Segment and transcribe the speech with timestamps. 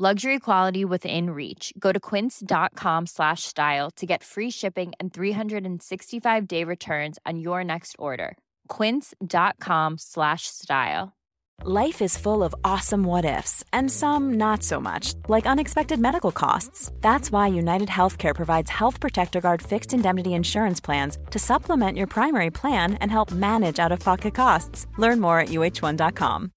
[0.00, 1.72] Luxury quality within reach.
[1.76, 7.64] Go to quince.com slash style to get free shipping and 365 day returns on your
[7.64, 8.38] next order.
[8.68, 11.16] Quince.com slash style.
[11.64, 16.30] Life is full of awesome what ifs, and some not so much, like unexpected medical
[16.30, 16.92] costs.
[17.00, 22.06] That's why United Healthcare provides Health Protector Guard fixed indemnity insurance plans to supplement your
[22.06, 24.86] primary plan and help manage out of pocket costs.
[24.96, 26.52] Learn more at uh1.com.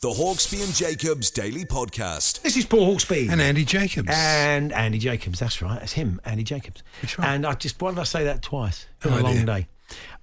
[0.00, 2.42] The Hawksbee and Jacobs Daily Podcast.
[2.42, 3.30] This is Paul Hawksbee.
[3.30, 4.10] And Andy Jacobs.
[4.12, 5.80] And Andy Jacobs, that's right.
[5.82, 6.82] It's him, Andy Jacobs.
[7.00, 7.28] That's right.
[7.28, 8.86] And I just, why did I say that twice?
[8.96, 9.46] It's been No a long idea.
[9.46, 9.66] day.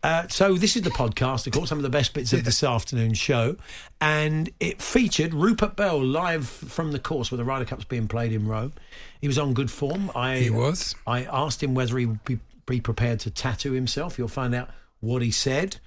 [0.03, 2.63] Uh, so this is the podcast, of course, some of the best bits of this
[2.63, 3.55] afternoon's show.
[3.99, 8.33] And it featured Rupert Bell live from the course where the Ryder Cup's being played
[8.33, 8.73] in Rome.
[9.19, 10.11] He was on good form.
[10.13, 10.93] I, He was.
[11.07, 14.19] I asked him whether he would be, be prepared to tattoo himself.
[14.19, 15.77] You'll find out what he said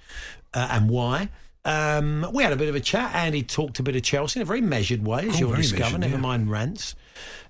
[0.53, 1.29] uh, and why.
[1.65, 4.39] Um, we had a bit of a chat, and he talked a bit of Chelsea
[4.39, 5.83] in a very measured way, as Oh, you'll discover.
[5.83, 6.19] measured, Never yeah.
[6.21, 6.95] mind rants.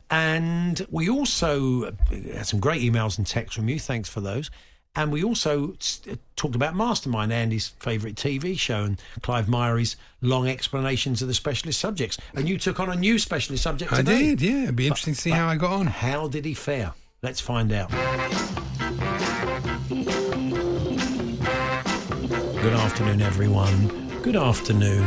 [0.10, 3.80] And we also had some great emails and texts from you.
[3.80, 4.50] Thanks for those.
[4.98, 5.76] And we also
[6.38, 11.82] talked about Mastermind, Andy's favourite TV show, and Clive Myrie's long explanations of the specialist
[11.82, 12.18] subjects.
[12.34, 14.64] And you took on a new specialist subject I did, yeah.
[14.64, 15.88] It'd be interesting to see how I got on.
[15.88, 16.94] How did he fare?
[17.22, 17.90] Let's find out.
[22.62, 24.05] Good afternoon, everyone.
[24.26, 25.06] Good afternoon,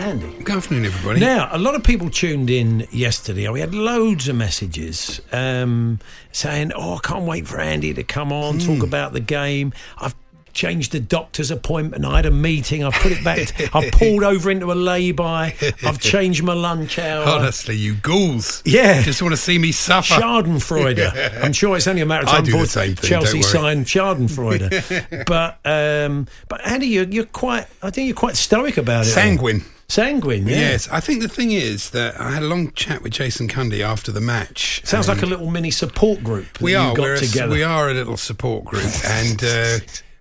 [0.00, 0.30] Andy.
[0.44, 1.18] Good afternoon, everybody.
[1.18, 3.48] Now, a lot of people tuned in yesterday.
[3.48, 5.98] We had loads of messages um,
[6.30, 10.14] saying, "Oh, I can't wait for Andy to come on talk about the game." I've
[10.52, 12.04] changed the doctor's appointment.
[12.04, 12.84] I had a meeting.
[12.84, 13.74] I've put it back.
[13.74, 15.54] I've pulled over into a lay-by.
[15.84, 17.24] I've changed my lunch hour.
[17.26, 18.62] Honestly, you ghouls.
[18.64, 19.02] Yeah.
[19.02, 20.14] Just want to see me suffer.
[20.14, 21.42] Schadenfreude.
[21.44, 25.26] I'm sure it's only a matter of time before Chelsea signed Schadenfreude.
[25.26, 27.66] but um, but Andy, you're, you're quite.
[27.82, 29.10] I think you're quite stoic about it.
[29.10, 29.64] Sanguine.
[29.90, 30.46] Sanguine.
[30.46, 30.56] Yeah.
[30.56, 33.80] Yes, I think the thing is that I had a long chat with Jason Cundy
[33.80, 34.82] after the match.
[34.84, 36.60] Sounds like a little mini support group.
[36.60, 36.94] we are.
[36.94, 39.78] got We're a, we are a little support group, and uh,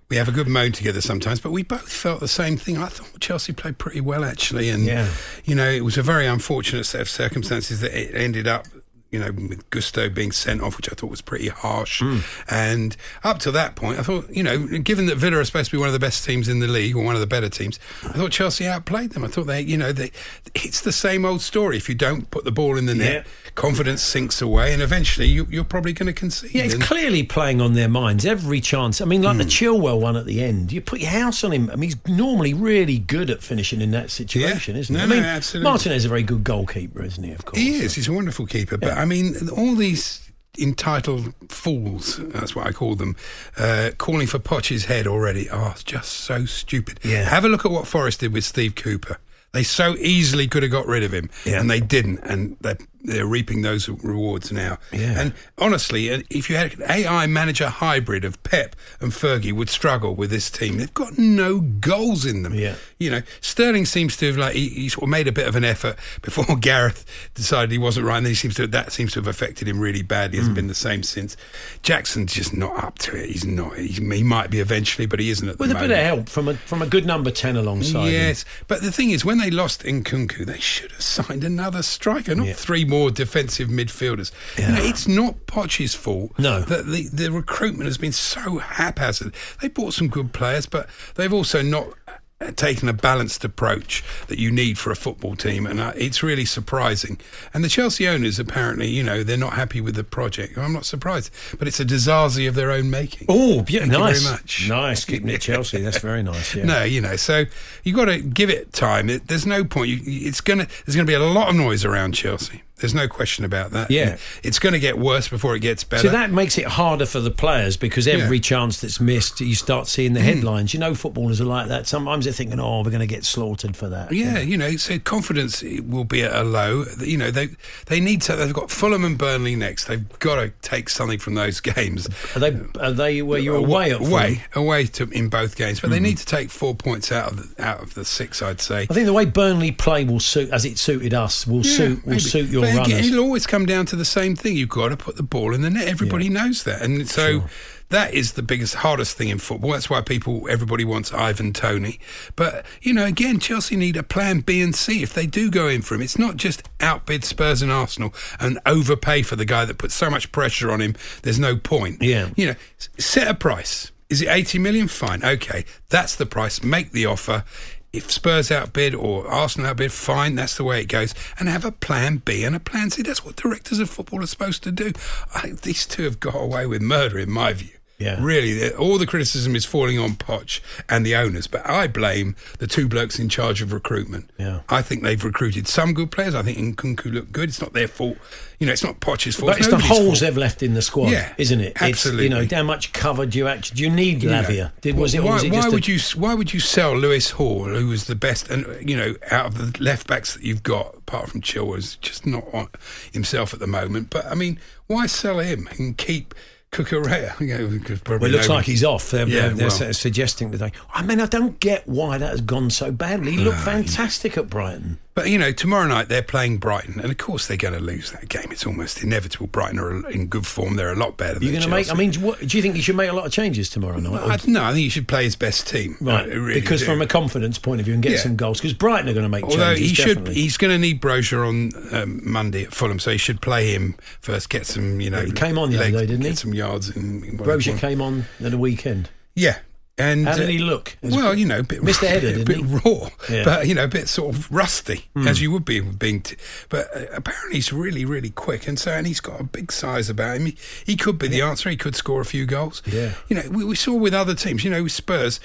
[0.09, 1.39] we have a good moan together sometimes.
[1.39, 2.77] But we both felt the same thing.
[2.77, 5.07] I thought Chelsea played pretty well actually, and Yeah.
[5.45, 8.65] you know it was a very unfortunate set of circumstances that it ended up.
[9.11, 11.99] You know, with Gusto being sent off, which I thought was pretty harsh.
[11.99, 12.19] Hmm.
[12.47, 15.77] And up to that point, I thought, you know, given that Villa are supposed to
[15.77, 17.79] be one of the best teams in the league or one of the better teams,
[18.03, 19.23] I thought Chelsea outplayed them.
[19.23, 20.11] I thought they, you know, they,
[20.53, 21.75] it's the same old story.
[21.75, 23.48] If you don't put the ball in the net, Yeah.
[23.59, 26.51] Confidence sinks away, and eventually you, you're probably going to concede.
[26.55, 29.01] Yeah, it's And- clearly playing on their minds every chance.
[29.01, 29.49] I mean, like the Hmm.
[29.49, 31.69] Chilwell one at the end, you put your house on him.
[31.71, 34.81] I mean, he's normally really good at finishing in that situation, Yeah.
[34.81, 34.99] isn't he?
[34.99, 35.69] No, I mean, no, absolutely.
[35.69, 37.31] Martinez is a very good goalkeeper, isn't he?
[37.33, 37.59] Of course.
[37.61, 37.93] He is.
[37.95, 38.77] He's a wonderful keeper.
[38.77, 40.21] But I mean, all these
[40.57, 43.15] entitled fools, that's what I call them,
[43.57, 46.99] uh, calling for Poch's head already are just so stupid.
[47.03, 47.23] Yeah.
[47.29, 49.17] Have a look at what Forest did with Steve Cooper.
[49.51, 51.59] They so easily could have got rid of him, Yeah.
[51.59, 54.77] and they didn't, and they're, they're reaping those rewards now.
[54.91, 55.19] Yeah.
[55.19, 59.69] And honestly, uh, if you had an AI manager hybrid of Pep and Fergie, would
[59.69, 60.77] struggle with this team.
[60.77, 62.53] They've got no goals in them.
[62.53, 62.75] Yeah.
[62.97, 65.55] You know, Sterling seems to have like he, he sort of made a bit of
[65.55, 69.19] an effort before Gareth decided he wasn't right, and he seems to that seems to
[69.19, 70.37] have affected him really badly.
[70.37, 70.41] Hmm.
[70.41, 71.37] Hasn't been the same since.
[71.81, 73.29] Jackson's just not up to it.
[73.29, 73.77] He's not.
[73.77, 75.89] He's, he might be eventually, but he isn't at With the moment.
[75.89, 78.07] With a bit of help from a from a good number ten alongside.
[78.07, 78.13] him.
[78.13, 82.35] Yes, but the thing is, when they lost Nkunku, they should have signed another striker,
[82.35, 82.53] not Yeah.
[82.53, 84.31] three more defensive midfielders.
[84.57, 86.31] You know, it's not Poch's fault.
[86.37, 86.61] No.
[86.61, 89.33] that the, the recruitment has been so haphazard.
[89.61, 94.39] They bought some good players, but they've also not uh, taken a balanced approach that
[94.39, 97.19] you need for a football team, and uh, it's really surprising.
[97.53, 100.57] And the Chelsea owners, apparently, you know, they're not happy with the project.
[100.57, 103.25] I'm not surprised, but it's a disaster of their own making.
[103.29, 104.21] Oh, yeah, Thank you nice.
[104.21, 104.69] very much.
[104.69, 105.81] Nice keeping it Chelsea.
[105.81, 106.55] That's very nice.
[106.55, 106.63] Yeah.
[106.63, 107.43] No, you know, so
[107.83, 109.09] you have got to give it time.
[109.09, 109.89] It, there's no point.
[109.89, 110.67] You, it's gonna.
[110.85, 112.63] There's gonna be a lot of noise around Chelsea.
[112.79, 113.91] There's no question about that.
[113.91, 114.17] Yeah.
[114.43, 116.07] it's going to get worse before it gets better.
[116.07, 118.41] So that makes it harder for the players because every Yeah.
[118.41, 120.73] chance that's missed, you start seeing the headlines.
[120.73, 121.87] You know, footballers are like that.
[121.87, 124.97] Sometimes they're thinking, "Oh, we're going to get slaughtered for that." yeah, you know, so
[124.99, 126.85] confidence will be at a low.
[126.99, 127.49] You know, they
[127.87, 128.35] they need to.
[128.35, 129.85] They've got Fulham and Burnley next.
[129.85, 132.07] They've got to take something from those games.
[132.35, 132.57] Are they?
[132.79, 133.99] Are they where you're away at?
[134.01, 135.87] away, away to in both games, Hmm.
[135.87, 138.41] but they need to take four points out of the, out of the six.
[138.41, 138.87] I'd say.
[138.89, 142.03] I think the way Burnley play will suit, as it suited us, will Yeah, suit
[142.05, 142.19] will maybe.
[142.21, 143.07] suit your Again, runners.
[143.07, 144.55] it'll always come down to the same thing.
[144.55, 145.87] You've got to put the ball in the net.
[145.87, 146.31] Everybody Yeah.
[146.43, 147.43] knows that, and so
[147.89, 149.71] that is the biggest, hardest thing in football.
[149.71, 151.99] That's why people, everybody wants Ivan Toney.
[152.35, 155.67] But you know, again, Chelsea need a plan B and C if they do go
[155.67, 156.01] in for him.
[156.01, 160.09] It's not just outbid Spurs and Arsenal and overpay for the guy that puts so
[160.09, 160.95] much pressure on him.
[161.23, 162.01] There's no point.
[162.01, 162.29] Yeah.
[162.35, 162.55] you know,
[162.97, 163.91] set a price.
[164.09, 164.87] Is it 80 million?
[164.87, 165.23] Fine.
[165.23, 165.65] Okay.
[165.89, 166.63] That's the price.
[166.63, 167.43] Make the offer.
[167.91, 170.35] If Spurs outbid or Arsenal outbid, fine.
[170.35, 171.15] That's the way it goes.
[171.39, 173.01] And have a plan B and a plan C.
[173.01, 174.93] That's what directors of football are supposed to do.
[175.33, 177.78] I these two have got away with murder, in my view.
[177.99, 178.17] Yeah.
[178.23, 182.65] Really, all the criticism is falling on Poch and the owners, but I blame the
[182.65, 184.29] two blokes in charge of recruitment.
[184.37, 184.61] Yeah.
[184.69, 186.33] I think they've recruited some good players.
[186.33, 187.49] I think Nkunku looked good.
[187.49, 188.17] It's not their fault.
[188.57, 189.51] You know, it's not Poch's fault.
[189.51, 190.19] But it's the holes fault.
[190.21, 191.81] they've left in the squad, Yeah, isn't it?
[191.81, 192.25] absolutely.
[192.27, 194.71] It's, you know, how much cover do you actually do you need You know, Lavia?
[194.81, 195.23] Did was it?
[195.23, 197.87] why, was it why just a- would you why would you sell Lewis Hall, who
[197.87, 201.29] was the best, and you know, out of the left backs that you've got, apart
[201.29, 202.69] from Chilwell's just not on
[203.11, 204.09] himself at the moment.
[204.09, 204.57] But I mean,
[204.87, 206.33] why sell him and keep
[207.39, 209.11] You know, Well, it looks like he's off.
[209.11, 209.93] They're, Yeah, they're, well.
[209.93, 210.71] suggesting today.
[210.93, 213.31] I mean, I don't get why that has gone so badly.
[213.31, 214.99] He looked fantastic at Brighton.
[215.15, 218.11] But you know, tomorrow night they're playing Brighton, and of course they're going to lose
[218.11, 218.45] that game.
[218.51, 219.47] It's almost inevitable.
[219.47, 220.75] Brighton are in good form.
[220.77, 221.33] They're a lot better.
[221.41, 221.91] You're than going to make.
[221.91, 224.13] I mean, what, do you think you should make a lot of changes tomorrow night?
[224.47, 225.97] I, no, I think you should play his best team.
[225.99, 226.85] right, really because do.
[226.85, 228.17] from a confidence point of view and get Yeah.
[228.19, 228.59] some goals.
[228.59, 229.89] Because Brighton are going to make Although changes.
[229.89, 230.33] he should, definitely.
[230.35, 231.71] he's going to need Broja on
[232.01, 234.49] um, Monday at Fulham, so he should play him first.
[234.49, 236.29] Get some, you know, he came on the other day, didn't he?
[236.29, 237.23] Get some yards in.
[237.25, 239.09] in Broja came on at the weekend.
[239.35, 239.57] Yeah,
[239.99, 240.97] and How did uh, he look?
[241.01, 243.43] Well, you know, a bit the header, a bit raw, Yeah.
[243.43, 246.21] But you know, a bit sort of rusty, as you would be being.
[246.21, 246.37] T-
[246.69, 250.09] but uh, apparently, he's really, really quick, and so and he's got a big size
[250.09, 250.47] about him.
[250.47, 251.69] He, he could be the answer.
[251.69, 252.81] He could score a few goals.
[252.85, 253.13] Yeah.
[253.27, 254.63] you know, we, we saw with other teams.
[254.63, 255.39] You know, with Spurs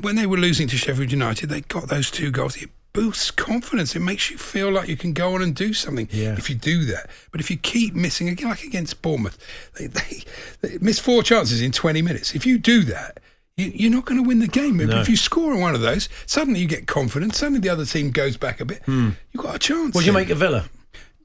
[0.00, 2.56] when they were losing to Sheffield United, they got those two goals.
[2.56, 3.94] It boosts confidence.
[3.94, 6.36] It makes you feel like you can go on and do something Yeah.
[6.38, 7.10] if you do that.
[7.32, 9.36] But if you keep missing, again, like against Bournemouth,
[9.74, 10.22] they, they,
[10.62, 12.34] they miss four chances in 20 minutes.
[12.34, 13.18] If you do that,
[13.56, 14.78] you, you're not going to win the game.
[14.78, 15.00] But No.
[15.00, 17.38] if you score on one of those, suddenly you get confidence.
[17.38, 18.82] Suddenly the other team goes back a bit.
[18.84, 19.10] Hmm.
[19.32, 19.94] You've got a chance.
[19.94, 20.64] What do you make of Villa?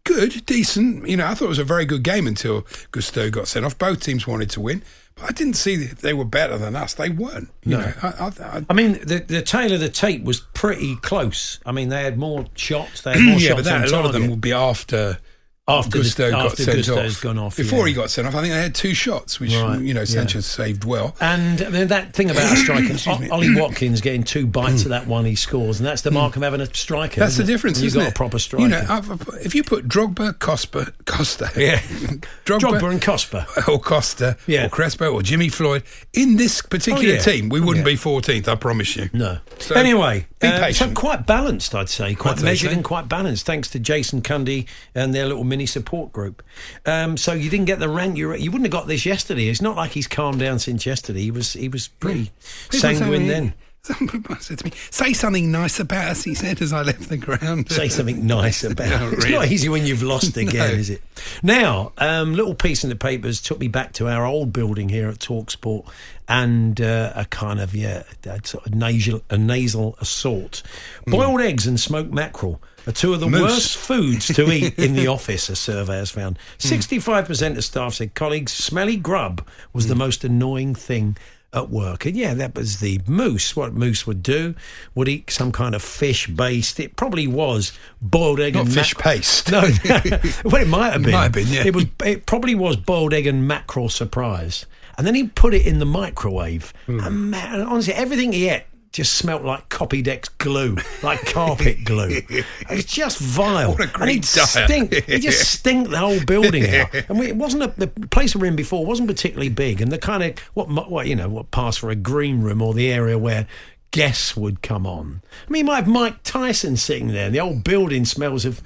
[0.04, 1.08] Good, decent.
[1.08, 3.78] You know, I thought it was a very good game until Gusto got sent off.
[3.78, 4.82] Both teams wanted to win,
[5.16, 6.94] but I didn't see that they were better than us.
[6.96, 7.50] They weren't.
[7.64, 7.82] You No.
[7.82, 11.60] know, I, I, I, I mean, the the tail of the tape was pretty close.
[11.66, 13.02] I mean, they had more shots.
[13.02, 15.20] They had more yeah, shots but that, a lot of them would be after
[15.70, 17.22] After the- got after sent Gusto's off.
[17.22, 17.88] gone off, Before yeah.
[17.88, 20.06] he got sent off, I think they had two shots, which Right, you know yeah.
[20.06, 21.16] Sanchez saved well.
[21.22, 22.56] And then that thing about a
[22.96, 23.32] striker.
[23.32, 26.42] Ollie Watkins getting two bites of that one he scores, and that's the mark of
[26.42, 27.20] having a striker.
[27.20, 28.10] That's the difference, You've got it?
[28.10, 28.64] a proper striker.
[28.64, 29.10] You know, I've-
[29.42, 31.80] if you put Drogba, Costa, Costa, Yeah.
[32.46, 33.46] Drogba, Drogba and Cosper.
[33.68, 34.66] or Costa, Yeah.
[34.66, 35.84] or Crespo, or Jimmy Floyd
[36.14, 37.20] in this particular Oh, yeah.
[37.22, 37.94] team, we wouldn't Yeah.
[37.94, 38.48] be 14th.
[38.48, 39.10] I promise you.
[39.14, 39.38] No.
[39.60, 42.16] So, anyway, be uh, so quite balanced, I'd say.
[42.16, 46.12] Quite I'd measured and quite balanced, thanks to Jason Cundy and their little mini support
[46.12, 46.44] group.
[46.86, 48.18] Um, so you didn't get the rant.
[48.18, 49.48] You, you wouldn't have got this yesterday.
[49.50, 51.22] It's not like he's calmed down since yesterday.
[51.22, 52.32] He was he was pretty
[52.70, 53.54] People sanguine then.
[53.82, 57.16] Somebody said to me, "Say something nice about us." He said as I left the
[57.16, 57.72] ground.
[57.72, 59.14] Say something nice about No, it.
[59.14, 60.66] It's not easy when you've lost again, No.
[60.66, 61.02] is it?
[61.42, 65.08] Now, um, little piece in the papers took me back to our old building here
[65.08, 65.88] at Talksport
[66.28, 70.62] and uh, a kind of, yeah, a sort of nasal, a nasal assault.
[71.08, 73.32] Boiled eggs and smoked mackerel two of the Hmm.
[73.34, 73.42] Moose.
[73.42, 76.38] worst foods to eat in the office, a survey has found.
[76.62, 76.68] Hmm.
[76.68, 79.90] 65% of staff said colleagues, smelly grub was Hmm.
[79.90, 81.18] the most annoying thing
[81.52, 82.06] at work.
[82.06, 83.56] And yeah, that was the moose.
[83.56, 84.54] What moose would do
[84.94, 86.80] would eat some kind of fish based.
[86.80, 89.52] It probably was boiled egg Not and fish mac- paste.
[89.52, 89.62] No,
[90.46, 91.12] well, it might have been.
[91.14, 91.66] Might have been, yeah.
[91.66, 91.86] It was.
[92.06, 94.68] It probably was boiled egg and mackerel surprise.
[94.98, 96.72] And then he put it in the microwave.
[96.86, 97.00] Hmm.
[97.00, 102.22] And man, honestly, everything he ate just smelt like Copydex glue, like carpet glue.
[102.72, 103.72] It's just vile.
[103.72, 104.50] What a and great he'd diet.
[104.50, 104.94] stink.
[105.06, 106.94] He just stink the whole building out.
[107.10, 109.92] And we, it wasn't a, the place we were in before wasn't particularly big, and
[109.92, 112.92] the kind of what what you know what passed for a green room or the
[112.92, 113.48] area where
[113.92, 115.22] guests would come on.
[115.48, 117.26] I mean, you might have Mike Tyson sitting there.
[117.28, 118.62] and The old building smells of.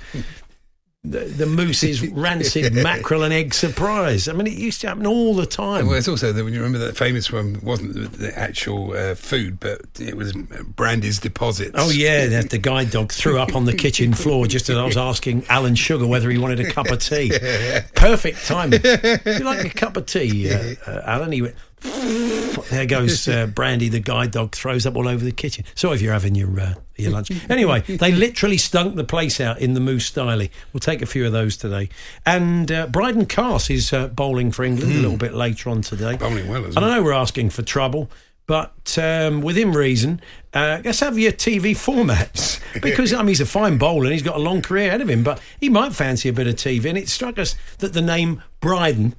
[1.05, 4.29] The, the moose's rancid mackerel and egg surprise.
[4.29, 5.87] I mean, it used to happen all the time.
[5.87, 9.59] Well, it's also when you remember that famous one wasn't the, the actual uh, food,
[9.59, 11.75] but it was Brandy's deposits.
[11.75, 14.85] Oh yeah, that the guide dog threw up on the kitchen floor just as I
[14.85, 17.31] was asking Alan Sugar whether he wanted a cup of tea.
[17.95, 18.79] Perfect timing.
[18.83, 21.33] you like a cup of tea, uh, uh, Alan?
[21.33, 21.55] He went.
[21.83, 25.65] There goes uh, Brandy, the guide dog, throws up all over the kitchen.
[25.75, 27.31] Sorry if you're having your uh, your lunch.
[27.49, 30.49] Anyway, they literally stunk the place out in the Moose Styly.
[30.71, 31.89] We'll take a few of those today.
[32.25, 36.15] And uh, Brydon Carse is uh, bowling for England a little bit later on today.
[36.17, 38.09] Bowling well And I know we're asking for trouble,
[38.45, 40.21] but um, within reason,
[40.53, 42.59] uh, let's have your TV formats.
[42.81, 45.07] Because, I mean, he's a fine bowler and he's got a long career ahead of
[45.07, 46.89] him, but he might fancy a bit of TV.
[46.89, 49.13] And it struck us that the name Brydon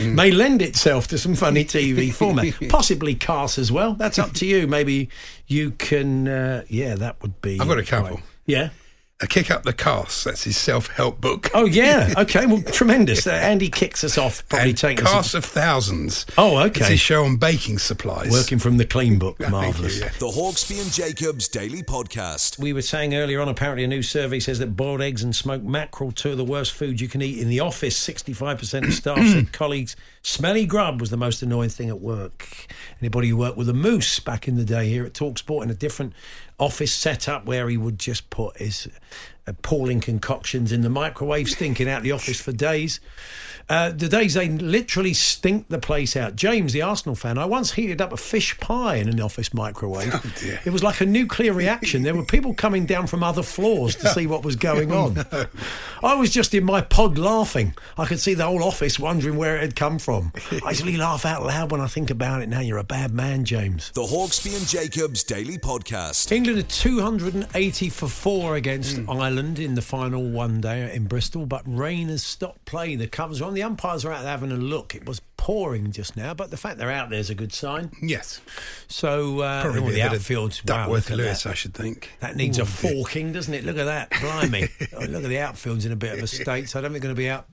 [0.00, 2.54] may lend itself to some funny TV format.
[2.68, 3.94] Possibly Carse as well.
[3.94, 4.66] That's up to you.
[4.66, 5.08] Maybe
[5.46, 7.58] you can, uh, yeah, that would be.
[7.58, 8.20] I've got a couple.
[8.44, 8.68] Yeah.
[9.20, 11.50] A Kick Up the Carse, that's his self help book.
[11.52, 12.14] Oh, yeah.
[12.18, 12.46] Okay.
[12.46, 13.26] Well, tremendous.
[13.26, 15.12] Uh, Andy kicks us off, probably and taking us.
[15.12, 16.24] Cast of Thousands.
[16.38, 16.92] Oh, It's okay.
[16.92, 18.30] his show on baking supplies.
[18.30, 19.38] Working from the clean book.
[19.38, 19.98] Thank you, Marvellous.
[19.98, 20.10] yeah.
[20.20, 22.60] The Hawksbee and Jacobs Daily Podcast.
[22.60, 25.64] We were saying earlier on, apparently a new survey says that boiled eggs and smoked
[25.64, 27.98] mackerel, two of the worst foods you can eat in the office.
[27.98, 32.66] 65% of staff said colleagues, smelly grub was the most annoying thing at work.
[33.00, 35.74] Anybody who worked with a moose back in the day here at Talksport in a
[35.74, 36.12] different
[36.58, 38.88] office setup where he would just put his
[39.48, 43.00] appalling concoctions in the microwave, stinking out the office for days.
[43.70, 46.34] Uh, the days they literally stink the place out.
[46.34, 50.10] James, the Arsenal fan, I once heated up a fish pie in an office microwave.
[50.40, 50.58] dear.
[50.64, 52.02] It was like a nuclear reaction.
[52.02, 55.18] There were people coming down from other floors to see what was going on.
[56.02, 57.74] I was just in my pod laughing.
[57.98, 60.32] I could see the whole office wondering where it had come from.
[60.64, 62.60] I usually laugh out loud when I think about it now.
[62.60, 63.90] You're a bad man, James.
[63.90, 66.32] The Hawksbee and Jacobs Daily Podcast.
[66.32, 71.62] England are 280 for four against Ireland in the final one day in Bristol, but
[71.66, 72.96] rain has stopped play.
[72.96, 73.54] The covers are on.
[73.54, 74.94] The umpires are out there having a look.
[74.94, 77.90] It was pouring just now, but the fact they're out there is a good sign.
[78.02, 78.40] Yes.
[78.88, 81.50] So uh, Probably the a bit of outfield's wow, Duckworth look Lewis, that.
[81.50, 82.10] I should think.
[82.20, 83.64] That needs Ooh, a forking, doesn't it?
[83.64, 84.10] Look at that.
[84.20, 84.68] Blimey.
[84.92, 86.98] Oh, look at the outfield's in a bit of a state, so I don't think
[86.98, 87.46] it's going to be out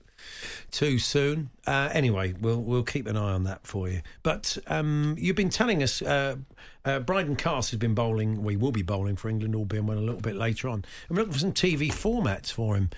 [0.72, 1.50] too soon.
[1.68, 4.01] Uh, anyway, we'll we'll keep an eye on that for you.
[4.24, 6.38] But um, you've been telling us uh,
[6.86, 8.44] uh, Brydon Carse has been bowling.
[8.44, 10.86] We will be bowling for England, all being well, a little bit later on.
[11.10, 12.89] And we're looking for some TV formats for him.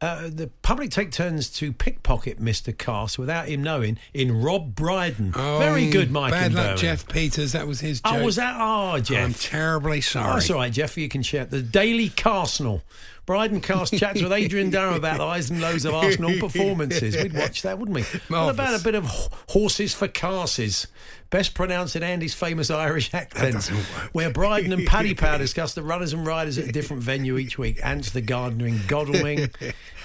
[0.00, 2.76] Uh, the public take turns to pickpocket Mr.
[2.76, 5.32] Carse without him knowing in Rob Brydon.
[5.32, 6.32] Very Oh, good, Mike.
[6.32, 6.78] Bad luck, Berwin.
[6.78, 7.52] Jeff Peters.
[7.52, 8.14] That was his joke.
[8.14, 8.56] Oh, was that?
[8.58, 9.24] Oh, Jeff.
[9.24, 10.32] I'm terribly Oh, sorry.
[10.34, 10.96] that's all right, Jeff.
[10.98, 12.82] You can share the Daily Carsenal.
[13.24, 17.16] Brydon Carse chats with Adrian Durham about the highs and lows of Arsenal performances.
[17.16, 18.02] We'd watch that, wouldn't we?
[18.28, 19.04] What about a bit of
[19.48, 20.86] horses for carses?
[21.28, 23.35] Best pronounced in Andy's famous Irish accent.
[23.36, 23.76] Doesn't.
[24.12, 27.58] Where Brydon and Paddy Power discuss the runners and riders at a different venue each
[27.58, 27.78] week.
[27.84, 29.50] Ants the Gardener in Godalming.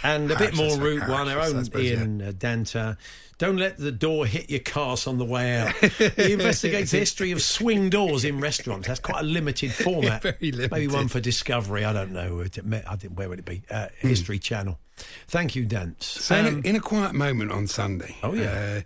[0.03, 2.97] And a bit more Route 1, our own Ian uh, Danter.
[3.37, 5.73] Don't let the door hit your cars on the way out.
[5.75, 8.87] He investigates the history of swing doors in restaurants.
[8.87, 10.21] That's quite a limited format.
[10.21, 11.83] Very Maybe one for Discovery.
[11.83, 12.39] I don't know.
[12.41, 13.63] It I didn't, where would it be?
[13.71, 14.77] Uh, History Channel.
[15.27, 16.05] Thank you, Dance.
[16.05, 18.81] So in, a, in a quiet moment on Sunday, Um, Oh, yeah.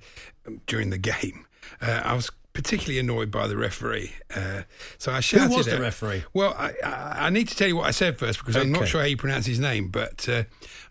[0.48, 1.46] uh, during the game,
[1.82, 4.14] uh, I was particularly annoyed by the referee.
[4.34, 4.64] Uh,
[4.98, 5.52] so I shouted.
[5.52, 6.24] Who was the referee?
[6.34, 8.88] Well, I, I, I need to tell you what I said first because I'm not
[8.88, 10.44] sure how you pronounce his name, but uh,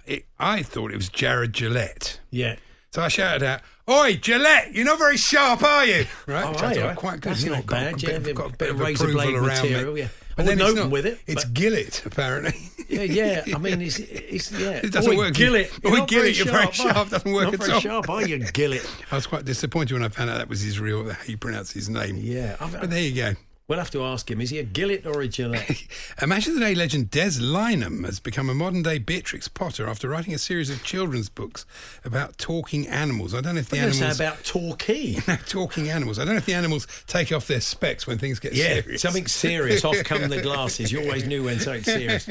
[0.06, 2.21] it, I thought it was Jarred Gillette.
[2.30, 2.56] yeah.
[2.94, 3.60] So I shouted out,
[3.90, 4.72] "Oi, Gillette!
[4.72, 6.80] You're not very sharp, are you?" Right, Oh, which I you?
[6.82, 7.30] thought quite good.
[7.32, 9.98] That's you know, not bad, yeah, bit, got a bit of razor blade around material,
[9.98, 10.06] yeah.
[10.36, 12.54] But then it's open not, with it, It's Gillett, apparently.
[12.88, 13.42] Yeah, yeah.
[13.52, 14.70] I mean, it's, it's yeah.
[14.84, 15.34] It doesn't Oi, work.
[15.34, 15.72] Gillett.
[15.84, 17.10] Oi, not very Gillett, you're very sharp.
[17.10, 17.80] Doesn't work not at very all.
[17.80, 18.88] sharp, are you, Gillett?
[19.10, 21.72] I was quite disappointed when I found out that was his real, how you pronounce
[21.72, 22.16] his name.
[22.16, 23.34] Yeah, I've- but there you go.
[23.66, 24.42] We'll have to ask him.
[24.42, 25.71] Is he a Gillett or a Gillette?
[26.23, 30.35] Imagine the Day legend Des Lynam has become a modern day Beatrix Potter after writing
[30.35, 31.64] a series of children's books
[32.04, 33.33] about talking animals.
[33.35, 34.21] I don't know if the I'm going say animals.
[34.21, 35.14] about Torquay.
[35.49, 36.18] talking animals.
[36.18, 39.00] I don't know if the animals take off their specs when things get Yeah, serious.
[39.00, 39.83] something serious.
[39.83, 40.92] Off come the glasses.
[40.92, 42.28] You always knew when something serious.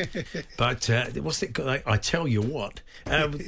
[0.55, 1.67] But uh, what's it called?
[1.69, 2.81] I, I tell you what.
[3.07, 3.39] Um,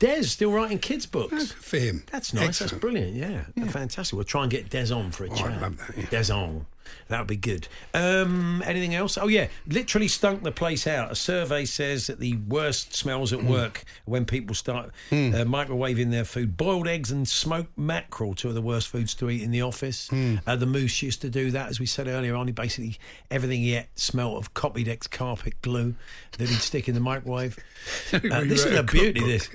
[0.00, 1.52] Des still writing kids' books.
[1.52, 2.02] for him.
[2.10, 2.58] That's nice.
[2.58, 3.14] That's brilliant.
[3.14, 4.16] Yeah, fantastic.
[4.16, 5.52] We'll try and get Des on for a Oh, chat.
[5.52, 6.06] I'd love that, yeah.
[6.22, 6.66] Des on.
[7.08, 7.68] That would be good.
[7.94, 9.16] Um, anything else?
[9.18, 11.12] Oh yeah, literally stunk the place out.
[11.12, 13.38] A survey says that the worst smells Hmm.
[13.40, 15.14] at work when people start uh,
[15.46, 16.56] microwaving their food.
[16.56, 20.08] Boiled eggs and smoked mackerel, two of the worst foods to eat in the office.
[20.08, 20.36] Hmm.
[20.46, 22.46] Uh, the moose used to do that, as we said earlier on.
[22.46, 22.98] He basically
[23.30, 25.94] everything he ate smelled of Copydex carpet glue
[26.38, 27.58] that he'd stick in the microwave.
[28.12, 29.20] Uh, this is a a beauty.
[29.20, 29.48] This.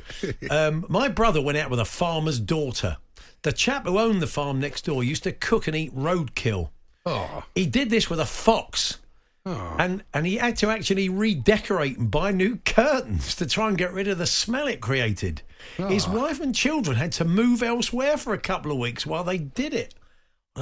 [0.50, 2.98] Um, my brother went out with a farmer's daughter.
[3.44, 6.70] The chap who owned the farm next door used to cook and eat roadkill.
[7.08, 9.00] Oh, He did this with a fox.
[9.46, 9.76] Oh.
[9.80, 13.94] And and he had to actually redecorate and buy new curtains to try and get
[13.94, 15.42] rid of the smell it created.
[15.78, 16.14] His ah.
[16.14, 19.74] wife and children had to move elsewhere for a couple of weeks while they did
[19.74, 19.94] it.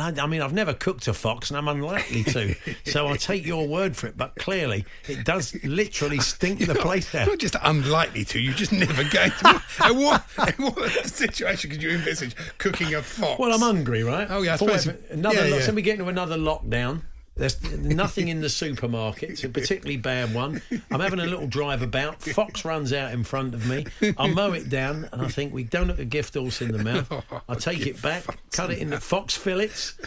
[0.01, 3.45] I, I mean, I've never cooked a fox, and I'm unlikely to, so I'll take
[3.45, 4.17] your word for it.
[4.17, 7.27] But clearly, it does literally stink the place out.
[7.27, 9.61] not just unlikely to, you just never going to.
[9.89, 10.25] in, what,
[10.57, 13.39] in what situation could you envisage cooking a fox?
[13.39, 14.27] Well, I'm hungry, right?
[14.29, 15.35] Oh, yeah, I suppose- another.
[15.35, 15.63] yeah, lo- yeah.
[15.63, 17.01] So we get into another lockdown.
[17.35, 19.31] There's nothing in the supermarket.
[19.31, 20.61] It's a particularly bad one.
[20.89, 22.21] I'm having a little drive about.
[22.21, 23.85] Fox runs out in front of me.
[24.17, 26.81] I mow it down, and I think we don't look a gift horse in the
[26.81, 27.11] mouth.
[27.49, 29.97] I take it back, cut it into fox fillets.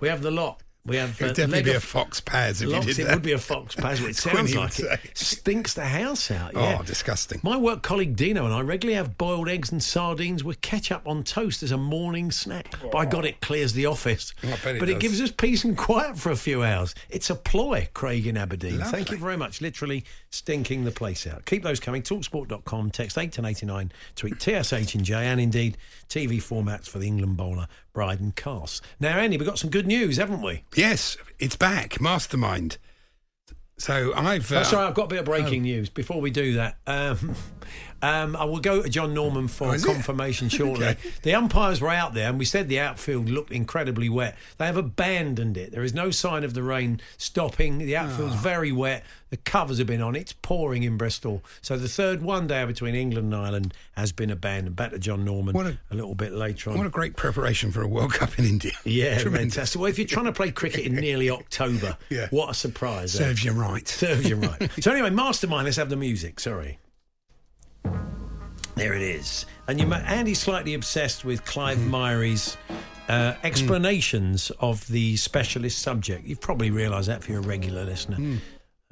[0.00, 0.62] We have the lot.
[0.86, 3.14] We have uh, definitely be a fox paz if Lots, you did it that.
[3.14, 4.00] would be a fox pas.
[4.06, 5.00] It sounds like it.
[5.14, 6.52] Stinks the house out.
[6.54, 6.82] Oh, Yeah.
[6.84, 7.40] disgusting.
[7.42, 11.24] My work colleague Dino and I regularly have boiled eggs and sardines with ketchup on
[11.24, 12.72] toast as a morning snack.
[12.90, 14.32] By God, it clears the office.
[14.42, 16.94] Bet it but it gives us peace and quiet for a few hours.
[17.10, 18.80] It's a ploy, Craig in Aberdeen.
[18.80, 19.60] Thank you very much.
[19.60, 21.44] Literally stinking the place out.
[21.46, 22.02] Keep those coming.
[22.02, 25.76] Talksport.com, text 81089, tweet TSH and J, and indeed
[26.08, 28.80] TV formats for the England bowler, Brydon Carse.
[29.00, 30.62] Now, Andy, we've got some good news, haven't we?
[30.76, 32.76] Yes, it's back, Mastermind.
[33.78, 34.50] So I've.
[34.52, 35.88] Uh, Oh, sorry, I've got a bit of breaking news.
[35.88, 37.34] Before we do that, um,
[38.02, 39.92] um, I will go to John Norman for Oh, is it?
[39.92, 40.86] confirmation shortly.
[40.86, 41.10] Okay.
[41.22, 44.36] The umpires were out there, and we said the outfield looked incredibly wet.
[44.58, 45.72] They have abandoned it.
[45.72, 47.78] There is no sign of the rain stopping.
[47.78, 48.40] The outfield's Ah.
[48.40, 49.04] very wet.
[49.30, 50.14] The covers have been on.
[50.14, 51.42] It's pouring in Bristol.
[51.60, 54.76] So the third one day between England and Ireland has been abandoned.
[54.76, 56.78] Back to John Norman What a- little bit later on.
[56.78, 58.72] what a great preparation for a World Cup in India.
[58.84, 59.54] yeah, Tremendous.
[59.54, 59.80] fantastic.
[59.80, 62.28] Well, if you're trying to play cricket in nearly October, Yeah.
[62.30, 63.14] what a surprise!
[63.16, 63.24] eh?
[63.24, 63.86] Serves you right.
[63.88, 64.70] Serves you right.
[64.80, 65.64] so anyway, Mastermind.
[65.64, 66.38] Let's have the music.
[66.38, 66.78] Sorry.
[68.76, 69.46] There it is.
[69.66, 71.90] And you, Andy's slightly obsessed with Clive Mm-hmm.
[71.90, 72.56] Myrie's
[73.08, 76.24] uh, explanations of the specialist subject.
[76.26, 78.16] You've probably realised that if you're a regular listener.
[78.20, 78.38] Uh,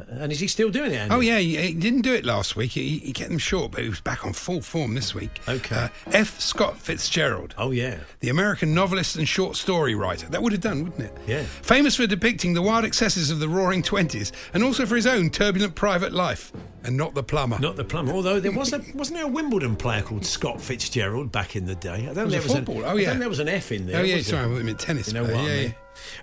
[0.08, 0.96] And is he still doing it?
[0.96, 1.14] Andy?
[1.14, 2.72] Oh yeah, he, he didn't do it last week.
[2.72, 5.30] He, he kept them short, but he was back on full form this week.
[5.48, 5.76] Okay.
[5.76, 6.40] Uh, F.
[6.40, 7.54] Scott Fitzgerald.
[7.56, 7.98] Oh yeah.
[8.18, 10.28] The American novelist and short story writer.
[10.28, 11.16] That would have done, wouldn't it?
[11.28, 11.44] Yeah.
[11.44, 15.30] Famous for depicting the wild excesses of the roaring 20s and also for his own
[15.30, 16.50] turbulent private life.
[16.82, 17.60] And not the plumber.
[17.60, 18.12] Not the plumber.
[18.14, 21.76] Although there was a wasn't there a Wimbledon player called Scott Fitzgerald back in the
[21.76, 22.08] day?
[22.10, 22.78] I don't Was think there was football?
[22.78, 23.08] An, Oh, I yeah.
[23.10, 24.00] think there was an F in there.
[24.00, 24.42] oh, yeah, sorry.
[24.42, 25.06] I meant tennis.
[25.06, 25.36] You know player.
[25.36, 25.74] what I yeah, mean?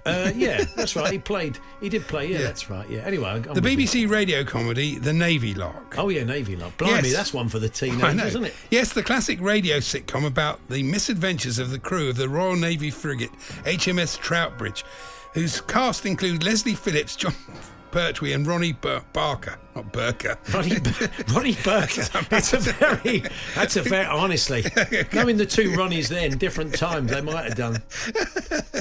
[0.06, 1.12] Uh, yeah, that's right.
[1.12, 1.58] He played.
[1.80, 2.28] He did play.
[2.28, 2.44] Yeah, Yeah.
[2.44, 2.90] that's right.
[2.90, 3.00] Yeah.
[3.00, 3.78] Anyway, I'm The with you.
[3.78, 5.98] BBC radio comedy The Navy Lark.
[5.98, 6.76] Oh yeah, Navy Love.
[6.78, 7.14] Blimey, Yes.
[7.18, 8.56] that's one for the teenagers, isn't it?
[8.70, 12.90] Yes, the classic radio sitcom about the misadventures of the crew of the Royal Navy
[12.92, 13.32] frigate
[13.66, 14.84] HMS Troutbridge,
[15.34, 17.34] whose cast include Leslie Phillips, Jon
[17.92, 19.58] Pertwee, and Ronnie Bur- Barker.
[19.76, 20.38] Not Burker.
[20.54, 20.78] Ronnie,
[21.34, 21.92] Ronnie Burke.
[22.30, 23.24] That's a very.
[23.56, 24.06] That's a very.
[24.06, 24.64] Honestly,
[25.14, 27.82] knowing the two Ronnies then, different times, they might have done.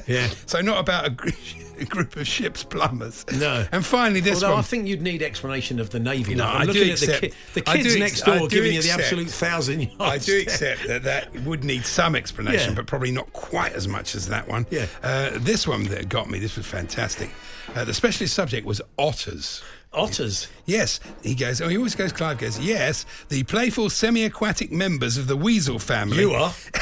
[0.06, 0.28] Yeah.
[0.46, 1.32] So not about a,
[1.80, 3.24] a group of ship's plumbers.
[3.32, 3.66] No.
[3.72, 4.58] And finally, this Although one.
[4.60, 6.34] I think you'd need explanation of the Navy.
[6.34, 8.48] No, I'm I do looking at the, accept- ki- the kids do next ex- door
[8.48, 9.94] do giving you the absolute thousand yards.
[10.00, 12.74] I do accept that that would need some explanation, Yeah.
[12.76, 14.66] but probably not quite as much as that one.
[14.70, 14.86] Yeah.
[15.02, 17.30] Uh, this one that got me, this was fantastic.
[17.74, 19.62] Uh, the specialist subject was otters.
[19.92, 20.46] Otters.
[20.66, 21.60] Yes, he goes.
[21.60, 22.12] Oh, he always goes.
[22.12, 22.60] Clive goes.
[22.60, 26.20] Yes, the playful semi-aquatic members of the weasel family.
[26.20, 26.52] You are.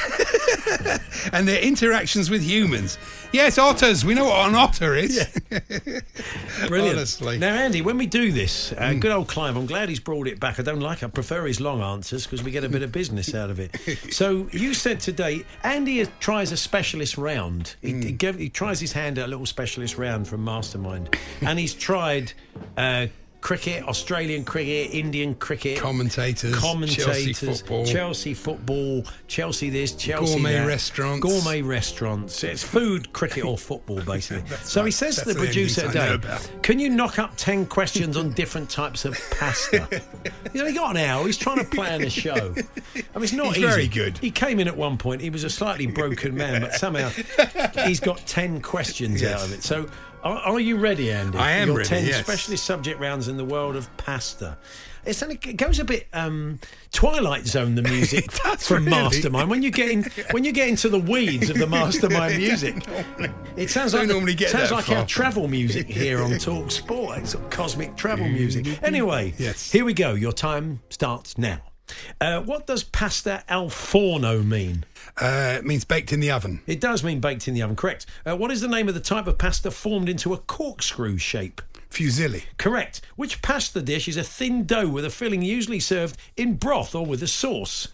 [1.33, 2.99] and their interactions with humans.
[3.33, 4.05] Yes, otters.
[4.05, 5.29] We know what an otter is.
[6.69, 6.97] Brilliant.
[6.97, 7.39] Honestly.
[7.39, 10.41] Now, Andy, when we do this, uh, good old Clive, I'm glad he's brought it
[10.41, 10.59] back.
[10.59, 13.35] I don't like I prefer his long answers because we get a bit of business
[13.35, 13.77] out of it.
[14.13, 17.75] So, you said today, Andy tries a specialist round.
[17.83, 18.03] He, Hmm.
[18.03, 21.17] he, gave, he tries his hand at a little specialist round from Mastermind.
[21.43, 22.33] and he's tried.
[22.77, 23.09] Uh,
[23.49, 27.87] Cricket, Australian cricket, Indian cricket, Commentators, commentators, Chelsea football.
[27.87, 30.67] Chelsea football, Chelsea this, Chelsea Gourmet that.
[30.67, 31.23] restaurants.
[31.23, 32.45] gourmet restaurants.
[32.45, 34.55] It's food, cricket, or football, basically.
[34.65, 34.93] so he right.
[34.93, 36.19] says to the the producer today,
[36.61, 39.89] "Can you knock up ten questions on different types of pasta?"
[40.53, 41.25] you know, he got an hour.
[41.25, 42.53] He's trying to plan a show.
[42.55, 43.67] I mean, it's not He's easy.
[43.67, 44.19] very good.
[44.19, 45.23] He came in at one point.
[45.23, 47.09] He was a slightly broken man, but somehow
[47.87, 49.63] he's got ten questions out of it.
[49.63, 49.89] So.
[50.23, 51.39] Are, are you ready, Andy?
[51.39, 52.21] I am Your ready, Ten yes.
[52.25, 54.59] specialist subject rounds in the world of pasta.
[55.05, 56.59] It's it goes a bit um,
[56.93, 57.77] Twilight Zone.
[57.77, 58.91] The music from really.
[58.91, 60.03] Mastermind when you get in
[60.33, 62.85] when you get into the weeds of the Mastermind music.
[63.57, 67.19] It sounds like normally get sounds like our travel music here on Talk Sport.
[67.19, 68.81] It's sort of cosmic travel music.
[68.85, 69.73] Anyway, Yes.
[69.73, 70.15] here we go.
[70.15, 71.59] Your time starts now.
[72.21, 74.85] Uh, what does pasta al forno mean?
[75.21, 76.61] Uh, it means baked in the oven.
[76.67, 78.07] It does mean baked in the oven, correct.
[78.27, 81.63] Uh, what is the name of the type of pasta formed into a corkscrew shape?
[81.91, 82.45] Fusilli.
[82.59, 83.01] Correct.
[83.17, 87.07] Which pasta dish is a thin dough with a filling usually served in broth or
[87.07, 87.89] with a sauce?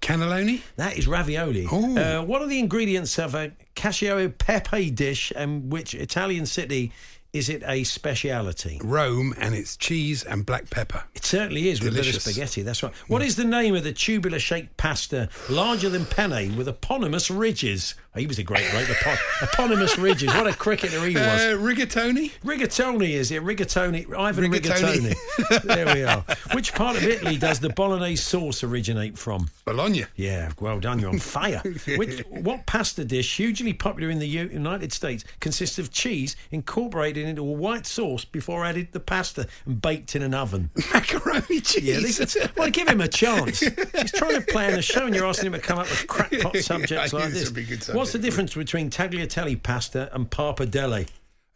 [0.00, 0.62] Cannelloni.
[0.76, 1.66] That is ravioli.
[1.66, 6.92] Uh, what are the ingredients of a cacio e pepe dish and which Italian city
[7.32, 8.80] is it a speciality?
[8.82, 11.04] Rome and it's cheese and black pepper.
[11.14, 12.62] It certainly is with a bit of spaghetti.
[12.62, 12.92] That's right.
[13.06, 17.94] What is the name of the tubular shaped pasta larger than penne with eponymous ridges?
[18.16, 18.88] Oh, he was a great bloke.
[18.88, 20.34] Epon- eponymous ridges.
[20.34, 21.24] What a cricketer he was.
[21.24, 22.32] Uh, rigatoni.
[22.44, 23.40] Rigatoni is it?
[23.44, 24.12] Rigatoni.
[24.18, 25.14] Ivan Rigatoni.
[25.14, 25.62] Rigatoni.
[25.62, 26.24] there we are.
[26.52, 29.48] Which part of Italy does the bolognese sauce originate from?
[29.64, 30.06] Bologna.
[30.16, 30.98] Yeah, well done.
[30.98, 31.62] You're on fire.
[31.96, 37.28] Which, what pasta dish, hugely popular in the United States, consists of cheese incorporated it
[37.28, 40.70] into a white sauce before I added the pasta and baked in an oven.
[40.92, 41.84] Macaroni cheese.
[41.84, 43.60] Yeah, this, well, give him a chance.
[43.60, 46.56] He's trying to plan a show, and you're asking him to come up with crackpot
[46.58, 47.48] subjects knew like this this.
[47.48, 51.08] would be a good What's the difference between tagliatelle pasta and pappardelle?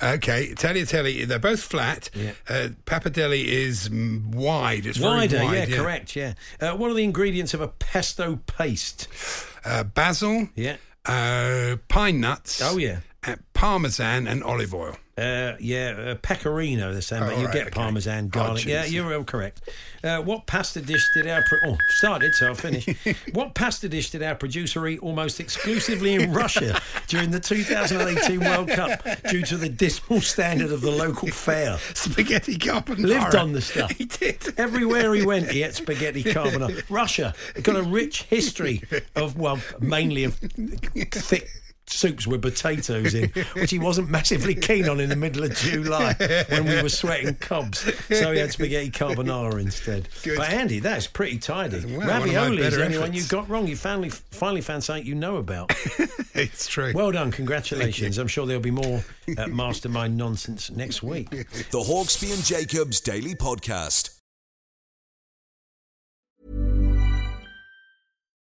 [0.03, 2.11] Okay, tagliatelle, they're both flat.
[2.15, 2.33] Yeah.
[2.49, 4.87] Uh, pappardelle is wide.
[4.87, 6.35] It's Wider, wide, yeah, correct, yeah.
[6.61, 9.07] Uh, what are the ingredients of a pesto paste?
[9.65, 10.77] Uh, basil, Yeah.
[11.07, 12.61] uh, pine nuts.
[12.61, 12.99] Oh, yeah.
[13.27, 14.97] uh, parmesan and olive oil.
[15.17, 17.71] Uh, yeah, uh, pecorino, they're saying, Oh, but you right, get okay.
[17.71, 18.65] parmesan, Oh, garlic.
[18.65, 19.61] yeah, you're all correct.
[20.03, 21.43] Uh, what pasta dish did our.
[21.45, 22.87] Pro- oh, started, so I'll finish.
[23.33, 28.69] what pasta dish did our producer eat almost exclusively in Russia during the 2018 World
[28.71, 31.79] Cup due to the dismal standard of the local fare?
[31.95, 32.99] Spaghetti carbonara.
[33.07, 33.93] Lived on the stuff.
[33.93, 34.53] He did.
[34.59, 36.83] Everywhere he went, he ate spaghetti carbonara.
[36.91, 38.83] Russia got a rich history
[39.15, 41.49] of, well, mainly of thick
[41.87, 46.15] soups with potatoes in, which he wasn't massively keen on in the middle of July
[46.49, 47.81] when we were sweating cobs.
[48.09, 50.09] So he had spaghetti carbonara instead.
[50.23, 50.39] Good.
[50.39, 51.85] But Andy, that's pretty tidy.
[51.85, 53.31] Well, one of my Ravioli is the better only one you efforts.
[53.31, 53.67] got wrong.
[53.67, 55.73] You finally finally found something you know about.
[56.37, 56.91] It's true.
[56.93, 58.19] Well done, congratulations.
[58.19, 59.05] I'm sure there'll be more
[59.39, 61.31] uh, mastermind nonsense next week.
[61.31, 64.14] The Hawksbee and Jacobs Daily Podcast.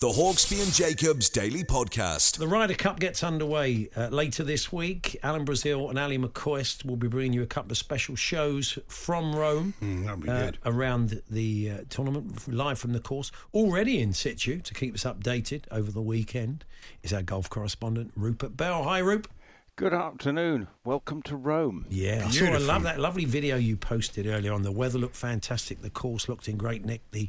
[0.00, 2.38] The Hawksbee and Jacobs Daily Podcast.
[2.38, 5.18] The Ryder Cup gets underway uh, later this week.
[5.22, 9.36] Alan Brazil and Ally McCoist will be bringing you a couple of special shows from
[9.36, 10.58] Rome Mm, that'd be uh, good.
[10.64, 13.30] around the uh, tournament, live from the course.
[13.52, 16.64] Already in situ to keep us updated over the weekend
[17.02, 18.84] is our golf correspondent Rupert Bell.
[18.84, 19.28] Hi, Rup.
[19.76, 20.68] Good afternoon.
[20.82, 21.84] Welcome to Rome.
[21.90, 22.46] Yeah, I saw.
[22.46, 24.62] I love that lovely video you posted earlier on.
[24.62, 25.82] The weather looked fantastic.
[25.82, 27.02] The course looked in great nick.
[27.10, 27.28] The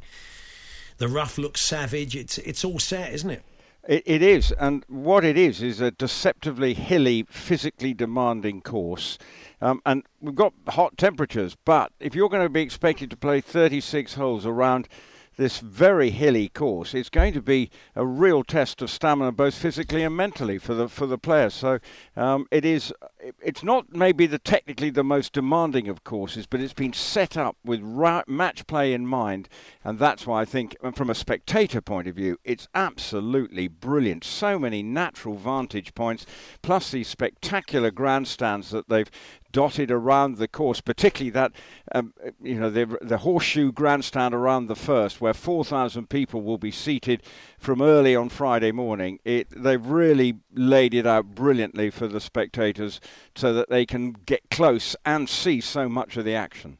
[1.02, 2.14] the rough looks savage.
[2.14, 3.42] It's it's all set, isn't it?
[3.88, 9.18] It, it is, and what it is is a deceptively hilly, physically demanding course.
[9.60, 13.40] Um, and we've got hot temperatures, but if you're going to be expected to play
[13.40, 14.88] 36 holes around
[15.36, 20.04] this very hilly course, it's going to be a real test of stamina, both physically
[20.04, 21.52] and mentally, for the for the players.
[21.52, 21.80] So
[22.16, 22.92] um, it is.
[23.22, 27.36] It- It's not maybe the technically the most demanding of courses, but it's been set
[27.36, 29.48] up with ra- match play in mind,
[29.84, 34.24] and that's why I think, from a spectator point of view, it's absolutely brilliant.
[34.24, 36.26] So many natural vantage points,
[36.62, 39.10] plus these spectacular grandstands that they've
[39.52, 41.52] dotted around the course, particularly that
[41.94, 46.70] um, you know the the horseshoe grandstand around the first, where 4,000 people will be
[46.70, 47.22] seated
[47.58, 49.18] from early on Friday morning.
[49.24, 52.98] It they've really laid it out brilliantly for the spectators,
[53.34, 56.78] so that they can get close and see so much of the action.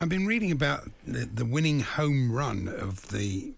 [0.00, 3.54] I've been reading about the, the winning home run of the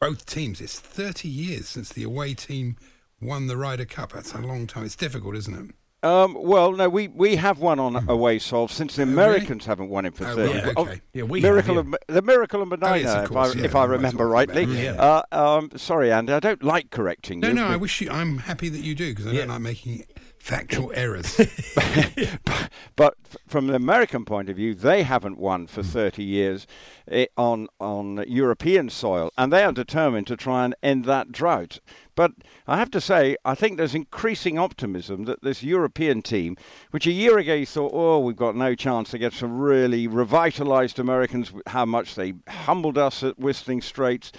[0.00, 0.60] both teams.
[0.60, 2.76] It's 30 years since the away team
[3.20, 4.12] won the Ryder Cup.
[4.12, 4.84] That's a long time.
[4.84, 5.74] It's difficult, isn't it?
[6.06, 9.08] Um, well, no, we, we have one on away solve since the Hmm.
[9.08, 9.12] Oh?
[9.14, 11.00] Americans haven't won it for Oh, 30 right, Oh, okay.
[11.12, 13.58] Yeah, we miracle have, of the miracle of Medinah, Oh, yes, of if course, I
[13.58, 14.62] yeah, if I remember rightly.
[14.66, 14.92] yeah.
[14.92, 17.54] Uh, um, sorry, Andy, I don't like correcting No, you.
[17.54, 18.08] no, no, I wish you.
[18.10, 19.38] I'm happy that you do because I Yeah.
[19.40, 20.04] don't like making
[20.38, 21.36] factual errors.
[21.74, 23.14] but, but
[23.46, 26.66] from the American point of view, they haven't won for 30 years
[27.10, 31.80] eh, on on European soil, and they are determined to try and end that drought.
[32.14, 32.32] But
[32.66, 36.56] I have to say, I think there's increasing optimism that this European team,
[36.90, 40.98] which a year ago you thought, oh, we've got no chance against some really revitalised
[40.98, 44.32] Americans, how much they humbled us at Whistling Straits.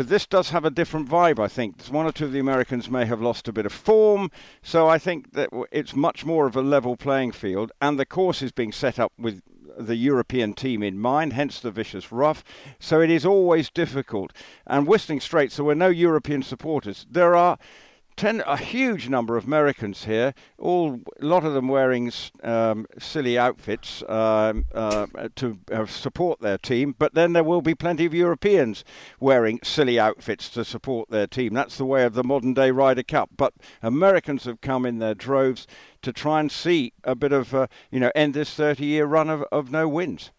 [0.00, 1.84] But this does have a different vibe, I think.
[1.88, 4.30] One or two of the Americans may have lost a bit of form,
[4.62, 8.40] so I think that it's much more of a level playing field, and the course
[8.40, 9.42] is being set up with
[9.78, 12.42] the European team in mind, hence the vicious rough.
[12.78, 14.32] So it is always difficult.
[14.66, 17.04] And Whistling Straits, there were no European supporters.
[17.10, 17.58] There are
[18.20, 23.38] ten, a huge number of Americans here, all a lot of them wearing um, silly
[23.38, 25.06] outfits um, uh,
[25.36, 26.94] to uh, support their team.
[26.98, 28.84] But then there will be plenty of Europeans
[29.20, 31.54] wearing silly outfits to support their team.
[31.54, 33.30] That's the way of the modern day Ryder Cup.
[33.38, 35.66] But Americans have come in their droves
[36.02, 39.30] to try and see a bit of uh, you know end this 30 year run
[39.30, 40.30] of, of no wins.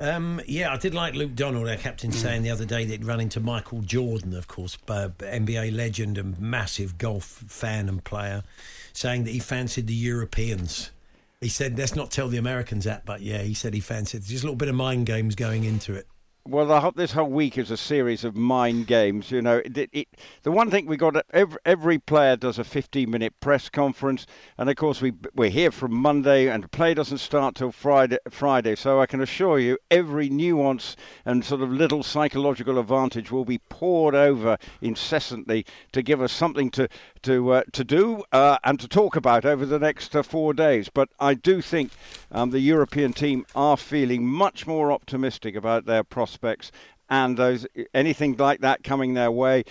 [0.00, 3.04] Um, yeah, I did like Luke Donald, our captain, saying the other day that he'd
[3.04, 8.44] run into Michael Jordan, of course, uh, NBA legend and massive golf fan and player,
[8.92, 10.92] saying that he fancied the Europeans.
[11.40, 14.22] He said, let's not tell the Americans that, but yeah, he said he fancied.
[14.22, 16.06] Just a little bit of mind games going into it.
[16.50, 19.30] Well, the, this whole week is a series of mind games.
[19.30, 20.08] You know, it, it,
[20.44, 24.76] the one thing we got every, every player does a 15-minute press conference, and of
[24.76, 28.16] course we we're here from Monday, and the play doesn't start till Friday.
[28.30, 33.44] Friday, so I can assure you, every nuance and sort of little psychological advantage will
[33.44, 36.88] be poured over incessantly to give us something to
[37.24, 40.88] to uh, to do uh, and to talk about over the next uh, four days.
[40.88, 41.92] But I do think
[42.32, 46.72] um, the European team are feeling much more optimistic about their prospects prospects
[47.10, 49.64] and those anything like that coming their way.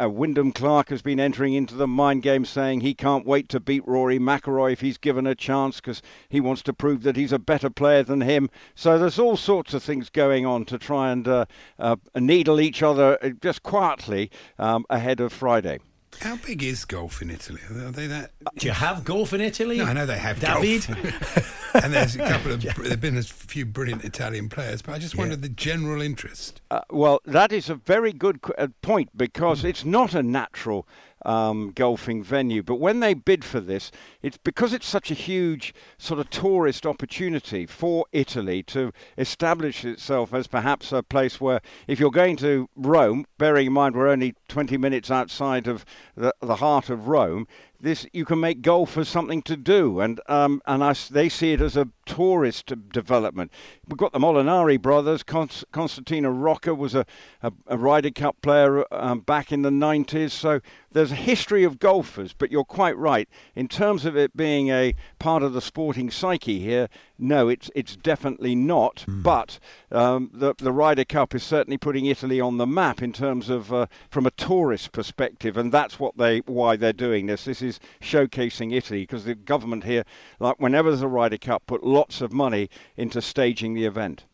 [0.00, 3.58] Uh, Wyndham Clark has been entering into the mind game, saying he can't wait to
[3.58, 7.32] beat Rory McIlroy if he's given a chance because he wants to prove that he's
[7.32, 8.48] a better player than him.
[8.76, 12.84] So there's all sorts of things going on to try and uh, uh, needle each
[12.84, 15.80] other uh, just quietly um, ahead of Friday.
[16.20, 17.60] How big is golf in Italy?
[17.70, 18.32] Are they that?
[18.58, 19.78] Do you have golf in Italy?
[19.78, 20.88] No, I know they have David.
[21.74, 22.62] and there's a couple of.
[22.76, 25.48] There've been a few brilliant Italian players, but I just wondered yeah.
[25.48, 26.62] the general interest.
[26.70, 30.88] Uh, well, that is a very good uh, point because it's not a natural
[31.24, 32.62] um, golfing venue.
[32.62, 33.90] But when they bid for this,
[34.22, 40.34] it's because it's such a huge sort of tourist opportunity for Italy to establish itself
[40.34, 44.34] as perhaps a place where, if you're going to Rome, bearing in mind we're only
[44.48, 45.84] 20 minutes outside of
[46.16, 47.46] the, the heart of Rome,
[47.86, 51.52] this you can make golf as something to do, and um, and I, they see
[51.52, 53.52] it as a tourist development.
[53.86, 55.22] We've got the Molinari brothers.
[55.22, 57.06] Const- Constantino Rocca was a,
[57.42, 61.78] a, a Ryder Cup player um, back in the 90s, so there's a history of
[61.78, 62.32] golfers.
[62.32, 66.58] But you're quite right in terms of it being a part of the sporting psyche
[66.58, 66.88] here.
[67.18, 69.04] No, it's it's definitely not.
[69.08, 69.22] Mm.
[69.22, 69.58] But
[69.90, 73.72] um, the the Ryder Cup is certainly putting Italy on the map in terms of
[73.72, 77.44] uh, from a tourist perspective, and that's what they why they're doing this.
[77.44, 80.04] This is showcasing Italy because the government here,
[80.38, 84.24] like whenever there's a Ryder Cup, put lots of money into staging the event.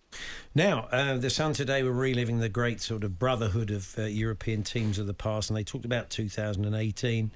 [0.54, 4.62] Now, uh, the Sun today were reliving the great sort of brotherhood of uh, European
[4.62, 7.30] teams of the past, and they talked about 2018.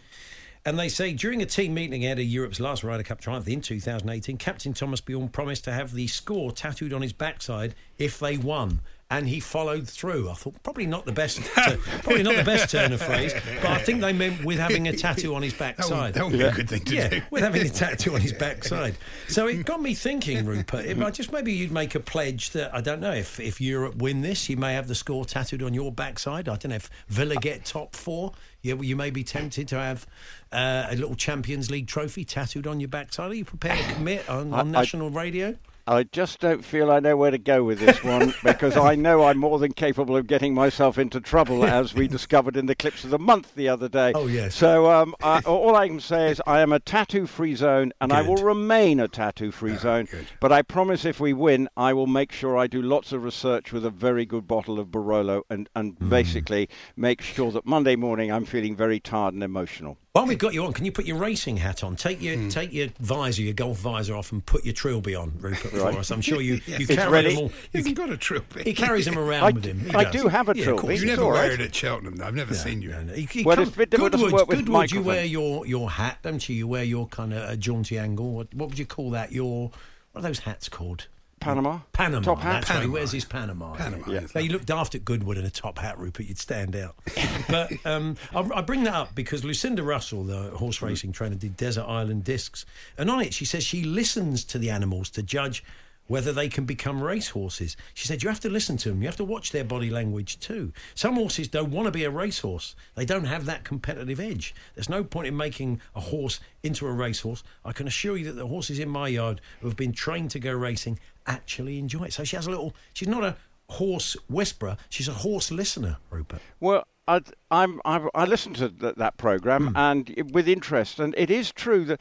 [0.66, 3.60] And they say during a team meeting ahead of Europe's last Ryder Cup triumph in
[3.60, 8.36] 2018, Captain Thomas Bjorn promised to have the score tattooed on his backside if they
[8.36, 10.28] won and he followed through.
[10.28, 11.40] I thought probably not the best,
[12.02, 14.96] probably not the best turn of phrase, but I think they meant with having a
[14.96, 16.14] tattoo on his backside.
[16.14, 17.22] That would, that would be a good thing to yeah, do.
[17.30, 18.96] with having a tattoo on his backside.
[19.28, 20.86] So it got me thinking, Rupert.
[20.86, 23.96] It might just maybe you'd make a pledge that I don't know if if Europe
[23.96, 26.48] win this, you may have the score tattooed on your backside.
[26.48, 28.32] I don't know if Villa get top four.
[28.62, 30.06] Yeah, well, you may be tempted to have
[30.50, 33.30] uh, a little Champions League trophy tattooed on your backside.
[33.30, 35.56] Are you prepared to commit on, on I, national radio?
[35.88, 39.24] I just don't feel I know where to go with this one because I know
[39.24, 43.04] I'm more than capable of getting myself into trouble, as we discovered in the clips
[43.04, 44.12] of the month the other day.
[44.14, 44.56] Oh, yes.
[44.56, 48.10] So um, I, all I can say is I am a tattoo free zone and
[48.10, 48.18] good.
[48.18, 50.06] I will remain a tattoo free zone.
[50.10, 50.26] Good.
[50.40, 53.72] But I promise if we win, I will make sure I do lots of research
[53.72, 56.08] with a very good bottle of Barolo and, and mm.
[56.08, 59.98] basically make sure that Monday morning I'm feeling very tired and emotional.
[60.16, 61.94] While we've got you on, can you put your racing hat on?
[61.94, 62.50] Take your mm.
[62.50, 65.92] take your visor, your golf visor off, and put your trilby on, Rupert, right.
[65.92, 66.10] for us.
[66.10, 67.34] I'm sure you you carry ready.
[67.34, 67.52] them all.
[67.74, 68.62] Hasn't got a trilby.
[68.62, 69.90] He carries them around I, with him.
[69.94, 70.94] I do have a trilby.
[70.94, 72.16] Yeah, you never wear it at Cheltenham.
[72.16, 72.24] Though.
[72.24, 72.92] I've never no, seen you.
[72.92, 73.12] No, no.
[73.12, 76.56] He, he well, Goodwood, work with Goodwood you wear your, your hat, don't you?
[76.56, 78.32] You wear your kind of a jaunty angle.
[78.32, 79.32] What, what would you call that?
[79.32, 79.70] Your
[80.12, 81.08] what are those hats called?
[81.40, 81.80] Panama.
[81.92, 82.22] Panama.
[82.22, 82.62] Top hat.
[82.62, 82.82] That's right.
[82.82, 83.74] He wears his Panama.
[83.74, 84.26] Panama, Yeah.
[84.34, 86.26] Now, you looked daft at Goodwood in a top hat, Rupert.
[86.26, 86.96] You'd stand out.
[87.48, 91.56] but um, I, I bring that up because Lucinda Russell, the horse racing trainer, did
[91.56, 92.66] Desert Island Discs,
[92.98, 95.62] and on it she says she listens to the animals to judge
[96.08, 97.76] whether they can become racehorses.
[97.94, 99.02] She said you have to listen to them.
[99.02, 100.72] You have to watch their body language too.
[100.94, 102.76] Some horses don't want to be a racehorse.
[102.94, 104.54] They don't have that competitive edge.
[104.74, 107.42] There's no point in making a horse into a racehorse.
[107.64, 110.38] I can assure you that the horses in my yard who have been trained to
[110.38, 112.12] go racing actually enjoy it.
[112.12, 112.74] So she has a little.
[112.92, 113.36] She's not a
[113.68, 114.76] horse whisperer.
[114.88, 116.40] She's a horse listener, Rupert.
[116.60, 117.20] Well, I,
[117.52, 119.76] I'm, I, I listened to th- that program Hmm.
[119.76, 122.00] and with interest, and it is true that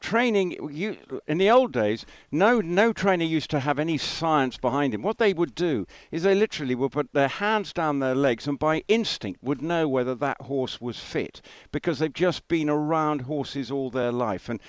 [0.00, 4.94] training you in the old days, no no trainer used to have any science behind
[4.94, 5.02] him.
[5.02, 8.58] What they would do is they literally would put their hands down their legs and
[8.58, 13.70] by instinct would know whether that horse was fit because they've just been around horses
[13.70, 14.60] all their life and.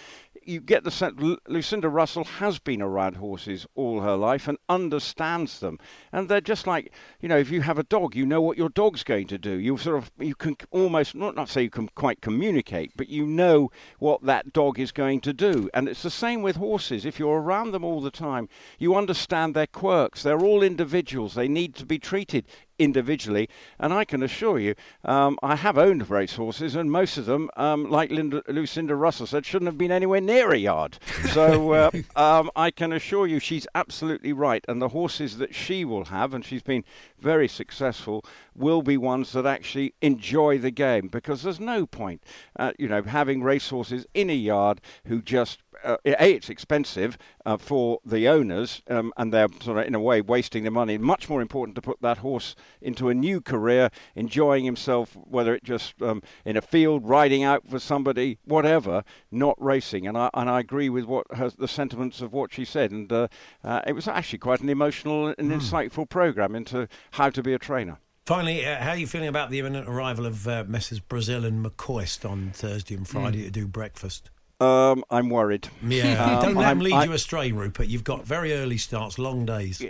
[0.47, 5.59] You get the sense Lucinda Russell has been around horses all her life and understands
[5.59, 5.77] them,
[6.13, 8.69] and they're just like you know, if you have a dog, you know what your
[8.69, 9.59] dog's going to do.
[9.59, 13.25] You sort of you can almost not not say you can quite communicate, but you
[13.25, 15.69] know what that dog is going to do.
[15.73, 17.05] And it's the same with horses.
[17.05, 18.47] If you're around them all the time,
[18.79, 20.23] you understand their quirks.
[20.23, 21.35] They're all individuals.
[21.35, 22.45] They need to be treated
[22.79, 23.49] individually.
[23.79, 27.89] And I can assure you, um, I have owned racehorses, and most of them, um,
[27.89, 30.97] like Linda, Lucinda Russell said, shouldn't have been anywhere near a yard.
[31.31, 34.63] So uh, um, I can assure you, she's absolutely right.
[34.67, 36.83] And the horses that she will have, and she's been
[37.19, 38.23] very successful,
[38.55, 42.23] will be ones that actually enjoy the game because there's no point,
[42.57, 47.57] uh, you know, having racehorses in a yard who just uh, a it's expensive uh,
[47.57, 50.97] for the owners um, and they're sort of in a way wasting their money.
[50.97, 55.63] Much more important to put that horse into a new career enjoying himself whether it
[55.63, 60.07] just um, in a field riding out for somebody whatever not racing.
[60.07, 62.91] And I and I agree with what her, the sentiments of what she said.
[62.91, 63.27] And uh,
[63.63, 67.59] uh, it was actually quite an emotional and insightful program into how to be a
[67.59, 67.99] trainer.
[68.25, 70.99] Finally, uh, how are you feeling about the imminent arrival of uh, Messrs.
[70.99, 74.29] Brazil and McCoist on Thursday and Friday to do breakfast?
[74.59, 77.87] Um, I'm worried Yeah, Um, don't let them I'm- lead I- you astray, Rupert.
[77.87, 79.83] You've got very early starts, long days.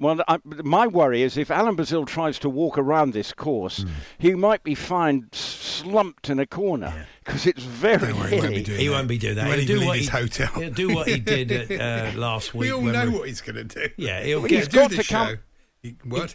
[0.00, 3.88] Well, I, my worry is if Alan Brazil tries to walk around this course, Hmm.
[4.18, 8.48] he might be found slumped in a corner because it's very Don't worry, he won't
[8.48, 8.62] be hilly.
[8.64, 8.92] doing He that.
[8.92, 9.46] won't be doing that.
[9.46, 10.52] Won't He'll even do leave what his he, hotel.
[10.60, 12.60] He'll do what he did at, uh, last week.
[12.62, 13.88] we all know we- what he's going to do.
[13.96, 14.56] Yeah, he'll Well, get.
[14.58, 15.14] he's do got the to show.
[15.14, 15.38] come-
[15.82, 16.34] He- what?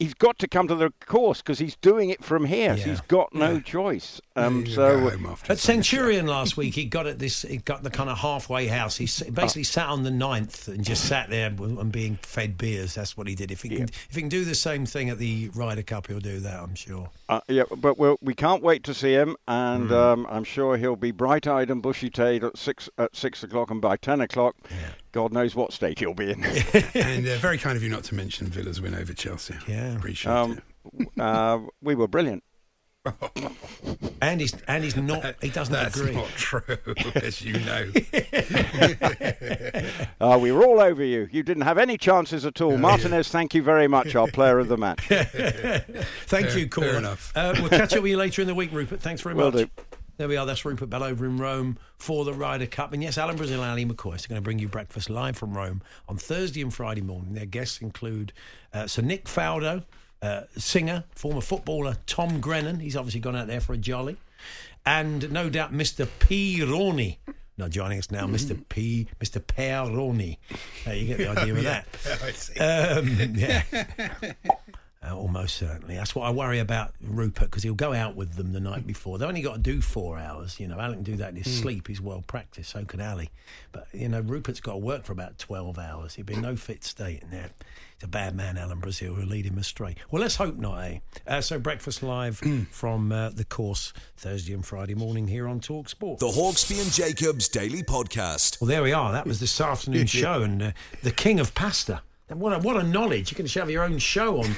[0.00, 2.74] He's got to come to the course because he's doing it from here.
[2.74, 2.84] Yeah.
[2.84, 4.20] He's got no choice.
[4.34, 5.96] Um, so go home after At he's done the show.
[5.98, 7.42] Centurion last week, he got at this.
[7.42, 8.96] He got the kind of halfway house.
[8.96, 12.94] He s- basically sat on the ninth and just sat there and being fed beers.
[12.94, 13.50] That's what he did.
[13.50, 16.18] If he can, if he can do the same thing at the Ryder Cup, he'll
[16.18, 16.60] do that.
[16.60, 17.10] I'm sure.
[17.28, 19.92] Uh, yeah, but we'll, we can't wait to see him, and Hmm.
[19.94, 23.96] um, I'm sure he'll be bright-eyed and bushy-tailed at six at six o'clock, and by
[23.98, 24.56] ten o'clock,
[25.12, 26.42] God knows what state he'll be in.
[26.94, 29.54] and uh, very kind of you not to mention Villa's win over Chelsea.
[29.68, 29.89] Yeah.
[29.96, 30.60] Appreciate um,
[30.98, 31.08] it.
[31.20, 32.42] uh, we were brilliant.
[34.22, 35.36] And he's and he's not.
[35.40, 36.14] He doesn't That's agree.
[36.14, 36.60] not true,
[37.14, 37.90] as you know.
[40.20, 41.26] Uh, we were all over you.
[41.32, 42.76] You didn't have any chances at all.
[42.76, 45.00] Martinez, thank you very much, our player of the match.
[45.08, 45.86] Thank
[46.48, 46.88] Fair- you, caller.
[46.88, 47.32] fair enough.
[47.34, 49.00] Uh, we'll catch up with you later in the week, Rupert.
[49.00, 49.64] Thanks very Will much.
[49.64, 49.70] do.
[50.20, 50.44] There we are.
[50.44, 52.92] That's Rupert Bell over in Rome for the Ryder Cup.
[52.92, 55.54] And yes, Alan Brazil and Ally McCoist are going to bring you breakfast live from
[55.54, 55.80] Rome
[56.10, 57.32] on Thursday and Friday morning.
[57.32, 58.34] Their guests include
[58.74, 59.82] uh, Sir Nick Faldo,
[60.20, 62.80] uh, singer, former footballer Tom Grennan.
[62.80, 64.18] He's obviously gone out there for a jolly.
[64.84, 66.06] And no doubt Mr.
[66.18, 66.62] P.
[66.62, 67.18] Roney.
[67.56, 68.62] Not joining us now, Mr.
[68.68, 69.06] P.
[69.20, 69.42] Mr.
[69.42, 70.36] Peroni.
[70.86, 71.86] Uh, you get the idea of that.
[72.22, 72.60] I see.
[72.60, 73.62] Um, yeah.
[75.02, 75.94] Uh, almost certainly.
[75.96, 79.16] That's what I worry about Rupert because he'll go out with them the night before.
[79.16, 80.60] They've only got to do four hours.
[80.60, 81.62] You know, Alan can do that in his Hmm.
[81.62, 81.88] sleep.
[81.88, 82.68] He's well practiced.
[82.72, 83.26] So can Ally.
[83.72, 86.16] But, you know, Rupert's got to work for about 12 hours.
[86.16, 87.22] He'd be in no fit state.
[87.22, 87.48] And there.
[87.94, 89.94] He's a bad man, Alan Brazil, who'll lead him astray.
[90.10, 90.98] Well, let's hope not, eh?
[91.26, 92.36] Uh, so, breakfast live
[92.70, 96.18] from uh, the course Thursday and Friday morning here on Talk Sport.
[96.18, 98.60] The Hawksbee and Jacobs Daily Podcast.
[98.60, 99.12] Well, there we are.
[99.12, 102.02] That was this afternoon's show, and uh, the king of pasta.
[102.28, 103.30] And What a, what a knowledge!
[103.30, 104.56] You can have your own show on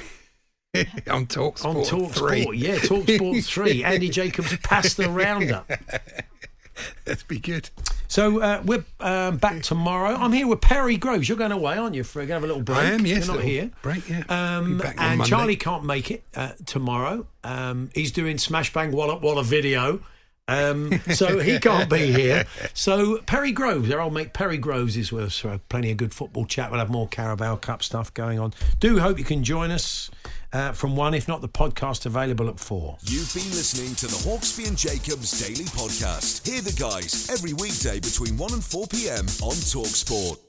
[1.09, 2.41] on Talk Sport on Talk 3.
[2.41, 2.57] Sport.
[2.57, 3.83] Yeah, Talk Sport three.
[3.83, 5.69] Andy Jacobs pasta roundup.
[7.05, 7.69] Let's be good.
[8.07, 10.15] So uh, we're um, back tomorrow.
[10.15, 11.29] I'm here with Perry Groves.
[11.29, 12.03] You're going away, aren't you?
[12.03, 12.77] For going to have a little break.
[12.79, 13.69] I am, yes, You're not here.
[13.83, 14.23] break, yeah.
[14.29, 15.25] Um, Be back on and.
[15.25, 17.27] Charlie can't make it uh, tomorrow.
[17.43, 20.01] Um, he's doing Smash Bang Wallop Wallop video.
[20.47, 22.45] Um, so he can't be here.
[22.73, 26.13] So Perry Groves, our old mate Perry Groves is with us for plenty of good
[26.13, 26.69] football chat.
[26.69, 28.53] We'll have more Carabao Cup stuff going on.
[28.79, 30.11] Do hope you can join us
[30.53, 32.97] uh, from one, if not the podcast available at four.
[33.03, 36.47] You've been listening to the Hawksbee and Jacobs Daily Podcast.
[36.47, 39.25] Hear the guys every weekday between 1 and 4 p.m.
[39.41, 40.39] on Talk Sport.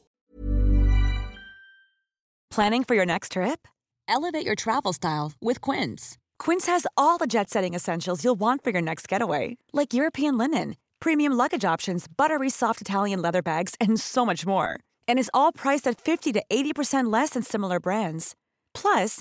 [2.50, 3.66] Planning for your next trip?
[4.06, 6.18] Elevate your travel style with Quince.
[6.38, 10.38] Quince has all the jet setting essentials you'll want for your next getaway, like European
[10.38, 14.78] linen, premium luggage options, buttery soft Italian leather bags, and so much more.
[15.08, 18.36] And is all priced at 50 to 80% less than similar brands.
[18.72, 19.20] Plus,